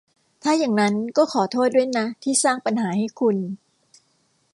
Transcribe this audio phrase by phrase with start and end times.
[0.43, 3.37] ถ้าอย่างนั้นก็ขอโทษด้วยนะที่สร้างปัญหาให้คุณ